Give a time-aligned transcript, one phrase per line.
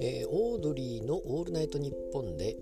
[0.00, 2.56] えー、オードリーの「オールナイトニッポンで」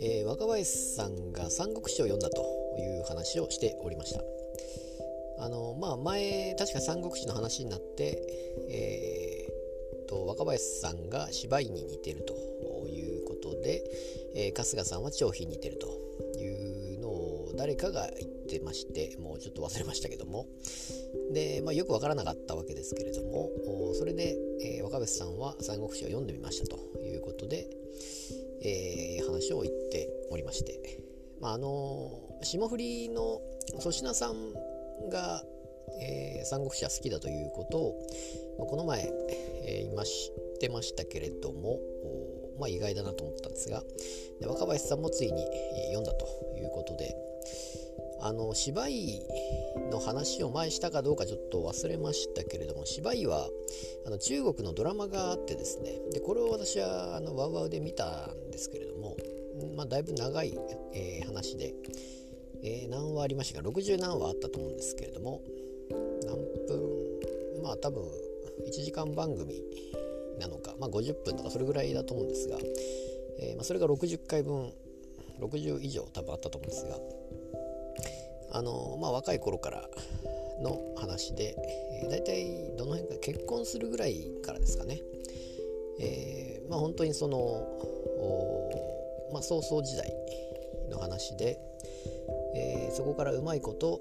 [0.00, 2.40] えー、若林さんが「三国志」を読んだと
[2.78, 4.24] いう話をしておりました。
[5.40, 8.22] あのまあ前確か三国志の話になって、
[8.70, 12.34] えー、と若林さんが芝居に似てると
[12.88, 13.84] いうことで、
[14.34, 15.97] えー、春日さんは張飛に似てると。
[17.58, 20.46] 誰かが言ってましてもうちょっと忘れましたけども。
[21.32, 23.50] で、まあ、よくわからなかったわけですけれども
[23.94, 27.68] それで、えー、若林さんは三国志を読んでみましたということで、
[28.62, 31.00] えー、話を言っておりまして、
[31.40, 32.10] まあ、あの
[32.42, 33.40] 霜降りの
[33.78, 34.52] 粗品さん
[35.10, 35.42] が、
[36.00, 38.06] えー、三国志は好きだということを、
[38.58, 39.10] まあ、この前、
[39.66, 41.78] えー、今知ってましたけれども、
[42.58, 43.82] まあ、意外だなと思ったんですが
[44.40, 45.44] で若林さんもついに
[45.92, 47.27] 読んだということで
[48.20, 49.22] あの芝居
[49.90, 53.48] の話を前したかどうかちょっと忘れましたけれども芝居は
[54.06, 55.92] あの中国のドラマがあってですね。
[56.12, 59.16] でこれを私はあのワウワウで見たんですけれども、
[59.76, 60.58] まあ、だいぶ長い、
[60.92, 61.74] えー、話で、
[62.62, 65.40] えー、何話ありましたか？60何話あったと思うんですけれども
[66.26, 68.02] 何分まあ多分
[68.66, 69.62] 1時間番組
[70.40, 72.56] なのか、まあ、50分とかそれぐらいだと思うんですが、
[73.40, 74.72] えー、まあ、それが60回分
[75.40, 76.98] 60以上多分あったと思うんですが
[78.50, 79.88] あのまあ若い頃から
[80.62, 81.54] の話で、
[82.02, 85.00] えー、大体どの辺か結婚するぐらいからですかね、
[86.00, 87.66] えー、まあ本当にその
[89.32, 90.12] まあ早々時代
[90.90, 91.58] の話で、
[92.54, 94.00] えー、そこからうまいこと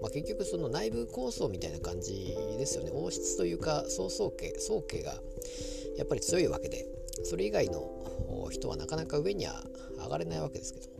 [0.00, 2.90] まあ、結局その内部構想みたいな感じですよね。
[2.94, 5.12] 王室というか曹操家宗家が
[5.96, 6.86] やっぱり強いわけで
[7.24, 9.62] それ以外の人はなかなか上には
[9.98, 10.94] 上がれないわけですけども、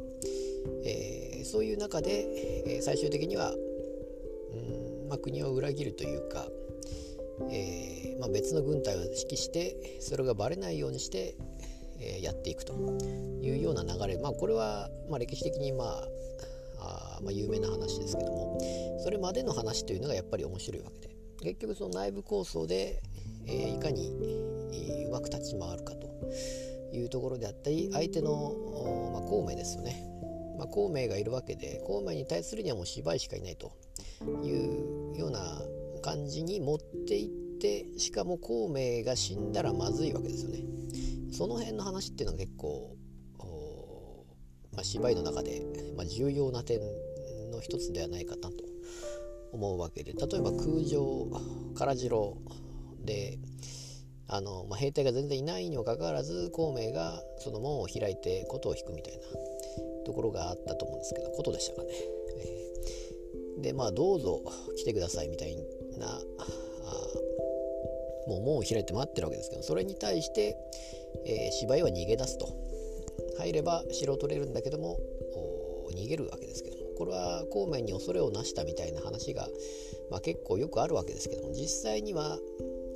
[0.85, 2.27] えー、そういう中で、
[2.67, 6.47] えー、最終的にはうん、まあ、国を裏切るというか、
[7.51, 11.35] えーまあ、別の軍隊を指揮してそれがバレないようにして、
[12.01, 12.75] えー、やっていくと
[13.43, 16.09] いうような流れ、まあ、これは、まあ、歴史的に、まあ
[16.83, 18.59] あまあ、有名な話ですけども
[19.03, 21.11] それまでの話というのがやっぱり面白いわけで。
[21.43, 23.01] 結局その内部構想で、
[23.47, 24.13] えー、いかに、
[24.73, 26.09] え、うまく立ち回るかと
[26.93, 28.55] いうところであったり相手の、
[29.13, 30.05] まあ、孔明ですよね、
[30.61, 33.73] まあ、孔明がいるわけで孔明に対するにはもう芝居しかいないと
[34.45, 35.41] いうような
[36.03, 40.61] 感じに持っていってしかも孔明が死んだらまずいわけですよね。
[41.33, 42.97] その辺の話っていうのは結構
[44.73, 45.63] まあ、芝居の中で、
[45.97, 46.81] まあ、重要な点
[47.51, 48.55] の一つではないかなと
[49.53, 51.29] 思うわけで例えば空城
[51.77, 52.37] 唐次郎
[53.05, 53.39] で
[54.29, 59.50] あの、まあ、兵隊が全然いないにもかかわらず孔明がその門を開いて琴を弾くみたいな。
[60.05, 61.89] ところがあったと思うんですけど琴でしたかね。
[62.37, 64.43] えー、でまあどうぞ
[64.77, 65.57] 来てくださいみたい
[65.99, 66.19] なあ
[68.27, 70.57] もう門を開いて待ってるわけですけどそれに対して、
[71.27, 72.71] えー、芝居は逃げ出すと。
[73.39, 74.99] 入れば城を取れるんだけども
[75.95, 79.49] 逃げるわけですけどもこれは孔明に恐れをなしたみたいな話が、
[80.11, 82.39] まあ、結構よくあるわけですけども実際には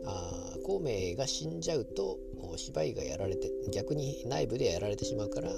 [0.06, 2.18] あ孔明が死んじゃうと
[2.56, 5.50] 芝居がやられて逆に内部でやられてしまうから、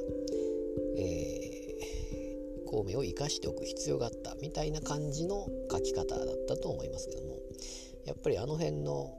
[2.77, 7.39] ー、孔明を生かしておく必要があったみたいな感じの書き方だったと思いますけども
[8.05, 9.15] やっぱりあの辺の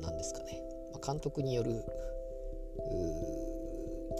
[0.00, 1.70] 何ですかね、ま、監督による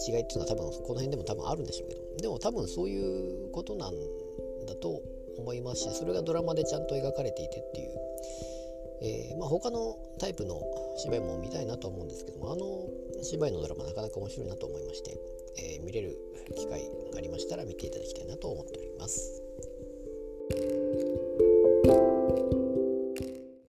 [0.08, 3.94] 違いっていうのは多分この辺でも多分あるんでしょうけどでも多分そういうことなん
[4.66, 5.00] だと
[5.38, 7.90] 思いますしそれがドラマでちゃんと描かれていてっていう、
[9.02, 10.60] えーまあ、他のタイプの
[10.98, 12.88] 芝居も見たいなと思うんですけどもあの
[13.22, 15.18] 芝居のドラマなかなか面白いなと思いまして、
[15.58, 16.16] えー、見れる
[16.54, 19.42] 機会ありましたら見ていただきたいなと思っております。